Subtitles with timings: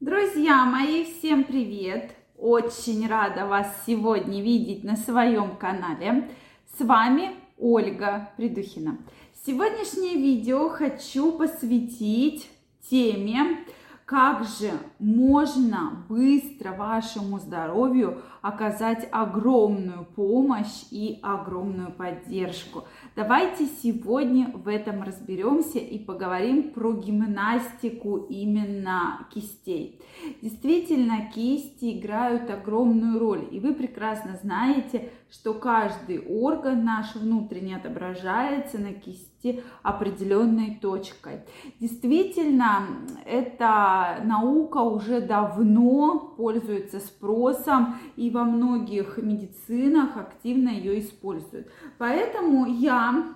[0.00, 2.12] Друзья мои, всем привет!
[2.38, 6.30] Очень рада вас сегодня видеть на своем канале.
[6.78, 8.96] С вами Ольга Придухина.
[9.44, 12.48] Сегодняшнее видео хочу посвятить
[12.90, 13.58] теме,
[14.10, 22.86] как же можно быстро вашему здоровью оказать огромную помощь и огромную поддержку.
[23.14, 30.02] Давайте сегодня в этом разберемся и поговорим про гимнастику именно кистей.
[30.42, 38.78] Действительно, кисти играют огромную роль, и вы прекрасно знаете, что каждый орган наш внутренне отображается
[38.78, 39.39] на кисти
[39.82, 41.40] определенной точкой.
[41.80, 42.86] Действительно,
[43.24, 51.68] эта наука уже давно пользуется спросом, и во многих медицинах активно ее используют.
[51.98, 53.34] Поэтому я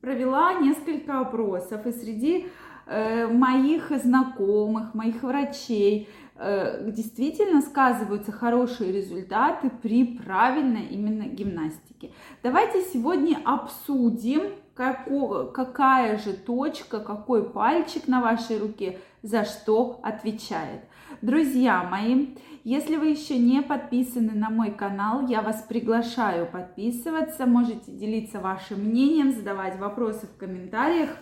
[0.00, 2.46] провела несколько опросов, и среди
[2.86, 6.08] э, моих знакомых, моих врачей,
[6.38, 12.10] Э, действительно сказываются хорошие результаты при правильной именно гимнастике.
[12.42, 14.42] Давайте сегодня обсудим,
[14.76, 20.82] какого, какая же точка, какой пальчик на вашей руке за что отвечает.
[21.22, 27.90] Друзья мои, если вы еще не подписаны на мой канал, я вас приглашаю подписываться, можете
[27.90, 31.16] делиться вашим мнением, задавать вопросы в комментариях.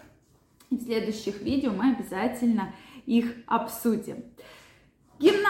[0.70, 2.74] В следующих видео мы обязательно
[3.06, 4.24] их обсудим.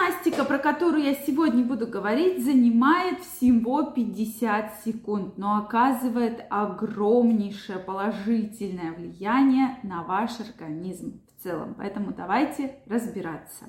[0.05, 8.91] Гимнастика, про которую я сегодня буду говорить, занимает всего 50 секунд, но оказывает огромнейшее положительное
[8.91, 11.73] влияние на ваш организм в целом.
[11.75, 13.65] Поэтому давайте разбираться.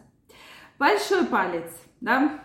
[0.79, 1.71] Большой палец,
[2.03, 2.39] да,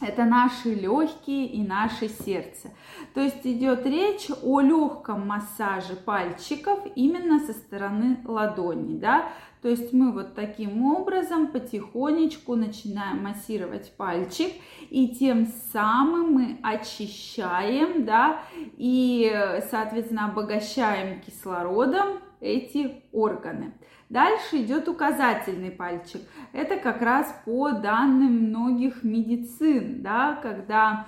[0.00, 2.70] это наши легкие и наше сердце.
[3.14, 9.28] То есть идет речь о легком массаже пальчиков именно со стороны ладони, да,
[9.62, 14.52] то есть мы вот таким образом потихонечку начинаем массировать пальчик,
[14.90, 18.42] и тем самым мы очищаем, да,
[18.76, 23.72] и, соответственно, обогащаем кислородом эти органы.
[24.08, 26.22] Дальше идет указательный пальчик.
[26.52, 31.06] Это как раз по данным многих медицин, да, когда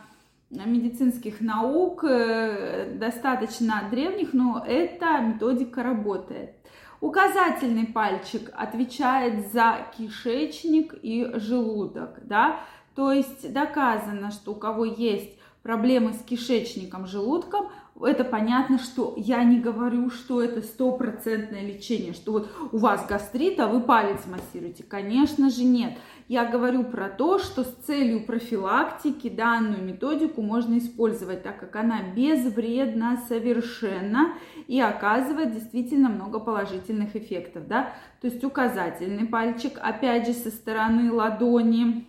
[0.50, 6.54] медицинских наук э, достаточно древних, но эта методика работает.
[7.00, 12.60] Указательный пальчик отвечает за кишечник и желудок, да,
[12.96, 17.68] то есть доказано, что у кого есть проблемы с кишечником, желудком,
[18.00, 23.60] это понятно, что я не говорю, что это стопроцентное лечение, что вот у вас гастрит,
[23.60, 24.82] а вы палец массируете.
[24.82, 25.98] Конечно же нет.
[26.26, 32.00] Я говорю про то, что с целью профилактики данную методику можно использовать, так как она
[32.16, 34.32] безвредна совершенно
[34.68, 37.66] и оказывает действительно много положительных эффектов.
[37.66, 37.92] Да?
[38.22, 42.06] То есть указательный пальчик, опять же, со стороны ладони,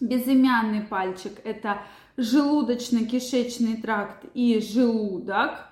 [0.00, 1.78] безымянный пальчик– это
[2.16, 5.68] желудочно-кишечный тракт и желудок.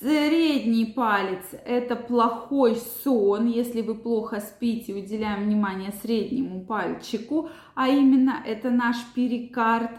[0.00, 8.42] Средний палец– это плохой сон, если вы плохо спите, уделяем внимание среднему пальчику, а именно
[8.44, 9.92] это наш перикард.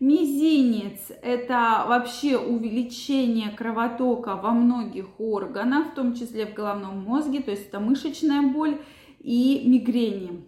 [0.00, 7.52] Мизинец– это вообще увеличение кровотока во многих органах, в том числе в головном мозге, то
[7.52, 8.80] есть это мышечная боль
[9.20, 10.44] и мигрени,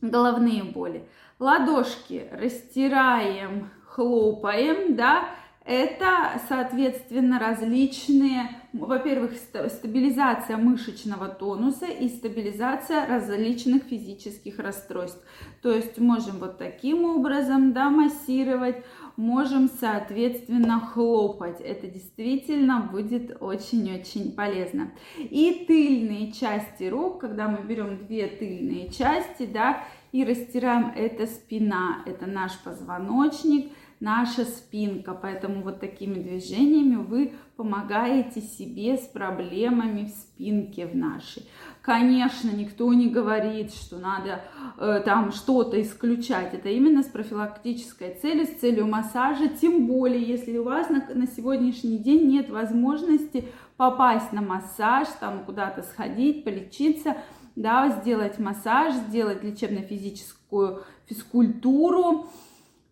[0.00, 1.08] головные боли.
[1.38, 5.28] Ладошки растираем, хлопаем, да,
[5.64, 15.22] это, соответственно, различные, во-первых, стабилизация мышечного тонуса и стабилизация различных физических расстройств.
[15.60, 18.82] То есть можем вот таким образом, да, массировать,
[19.16, 21.60] можем, соответственно, хлопать.
[21.60, 24.92] Это действительно будет очень-очень полезно.
[25.18, 32.02] И тыльные части рук, когда мы берем две тыльные части, да, и растираем, это спина,
[32.06, 35.14] это наш позвоночник, наша спинка.
[35.14, 41.44] Поэтому вот такими движениями вы помогаете себе с проблемами в спинке в нашей.
[41.82, 44.42] Конечно, никто не говорит, что надо
[44.78, 46.54] э, там что-то исключать.
[46.54, 49.48] Это именно с профилактической целью, с целью массажа.
[49.48, 53.44] Тем более, если у вас на, на сегодняшний день нет возможности
[53.76, 57.16] попасть на массаж, там куда-то сходить, полечиться–
[57.58, 62.28] да, сделать массаж, сделать лечебно-физическую физкультуру.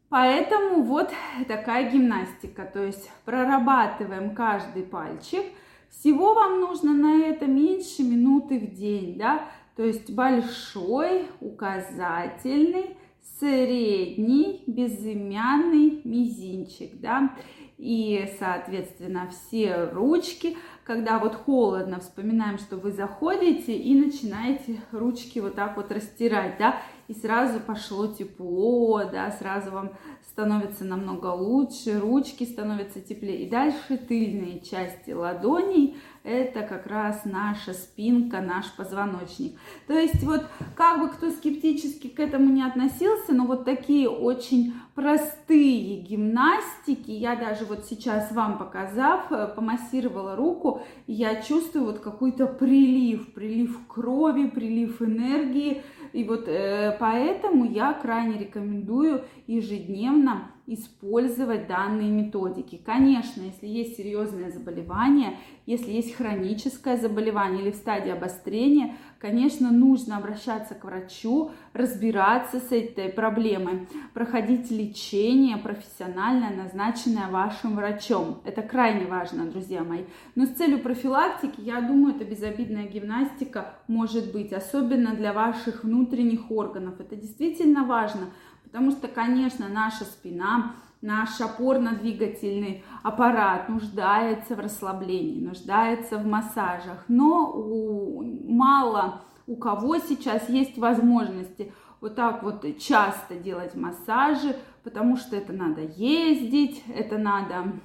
[0.09, 1.11] Поэтому вот
[1.49, 5.45] такая гимнастика, то есть прорабатываем каждый пальчик.
[5.91, 12.97] Всего вам нужно на это меньше минуты в день, да, то есть большой, указательный,
[13.39, 17.35] средний, безымянный мизинчик, да,
[17.77, 20.57] и, соответственно, все ручки.
[20.85, 26.81] Когда вот холодно, вспоминаем, что вы заходите и начинаете ручки вот так вот растирать, да,
[27.09, 29.93] и сразу пошло тепло, да, сразу вам
[30.23, 33.45] становится намного лучше, ручки становятся теплее.
[33.45, 39.59] И дальше тыльные части ладоней, это как раз наша спинка, наш позвоночник.
[39.87, 40.45] То есть вот
[40.75, 47.37] как бы кто скептически к этому не относился, но вот такие очень простые гимнастики, я
[47.37, 54.47] даже вот сейчас вам показав, э, помассировала руку, я чувствую вот какой-то прилив, прилив крови,
[54.49, 55.83] прилив энергии,
[56.13, 62.81] и вот э, поэтому я крайне рекомендую ежедневно использовать данные методики.
[62.85, 70.17] Конечно, если есть серьезное заболевание, если есть хроническое заболевание или в стадии обострения, конечно, нужно
[70.17, 78.41] обращаться к врачу, разбираться с этой проблемой, проходить лечение профессиональное, назначенное вашим врачом.
[78.45, 80.05] Это крайне важно, друзья мои.
[80.35, 86.51] Но с целью профилактики, я думаю, это безобидная гимнастика может быть, особенно для ваших внутренних
[86.51, 87.01] органов.
[87.01, 88.29] Это действительно важно,
[88.77, 97.03] Потому что, конечно, наша спина, наш опорно-двигательный аппарат нуждается в расслаблении, нуждается в массажах.
[97.09, 105.17] Но у, мало у кого сейчас есть возможности вот так вот часто делать массажи, потому
[105.17, 107.81] что это надо ездить, это надо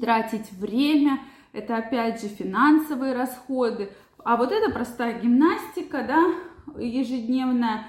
[0.00, 1.20] тратить время,
[1.52, 3.92] это опять же финансовые расходы.
[4.24, 7.86] А вот эта простая гимнастика, да, ежедневная,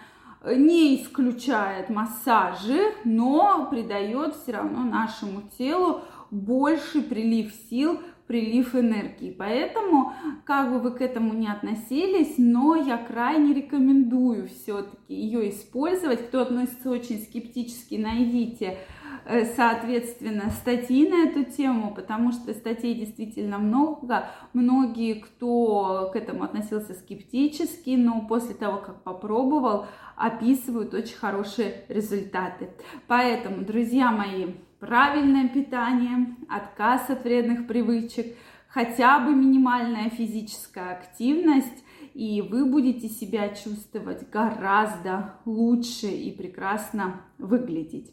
[0.54, 6.02] не исключает массажи, но придает все равно нашему телу
[6.32, 9.32] больше прилив сил, прилив энергии.
[9.32, 10.14] Поэтому,
[10.46, 16.28] как бы вы к этому не относились, но я крайне рекомендую все-таки ее использовать.
[16.28, 18.78] Кто относится очень скептически, найдите
[19.26, 24.30] Э, соответственно, статьи на эту тему, потому что статей действительно много.
[24.54, 32.70] Многие, кто к этому относился скептически, но после того, как попробовал, описывают очень хорошие результаты.
[33.08, 34.54] Поэтому, друзья мои,
[34.86, 38.38] правильное питание, отказ от вредных привычек,
[38.68, 41.84] хотя бы минимальная физическая активность,
[42.14, 48.12] и вы будете себя чувствовать гораздо лучше и прекрасно выглядеть.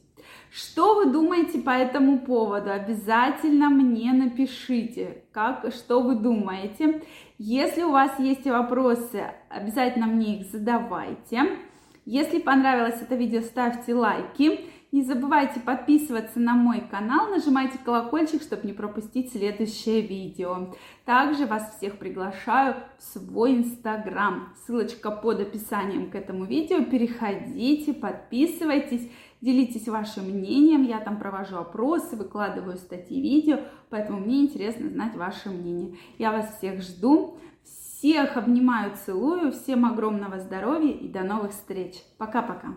[0.50, 2.70] Что вы думаете по этому поводу?
[2.70, 7.02] Обязательно мне напишите, как, что вы думаете.
[7.38, 11.58] Если у вас есть вопросы, обязательно мне их задавайте.
[12.04, 14.60] Если понравилось это видео, ставьте лайки.
[14.92, 20.74] Не забывайте подписываться на мой канал, нажимайте колокольчик, чтобы не пропустить следующее видео.
[21.06, 24.52] Также вас всех приглашаю в свой инстаграм.
[24.54, 26.84] Ссылочка под описанием к этому видео.
[26.84, 29.10] Переходите, подписывайтесь,
[29.40, 30.82] делитесь вашим мнением.
[30.82, 35.96] Я там провожу опросы, выкладываю статьи, видео, поэтому мне интересно знать ваше мнение.
[36.18, 37.38] Я вас всех жду.
[37.64, 39.52] Всех обнимаю, целую.
[39.52, 41.94] Всем огромного здоровья и до новых встреч.
[42.18, 42.74] Пока-пока.